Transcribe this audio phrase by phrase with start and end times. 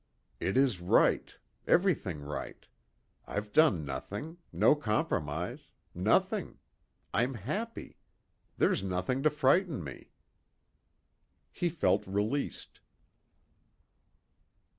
[0.39, 1.31] "It is right.
[1.67, 2.65] Everything right.
[3.27, 4.39] I've done nothing.
[4.51, 5.67] No compromise.
[5.93, 6.57] Nothing.
[7.13, 7.99] I'm happy.
[8.57, 10.09] There's nothing to frighten me."
[11.51, 12.79] He felt released.